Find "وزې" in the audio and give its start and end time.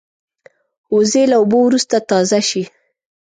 0.95-1.23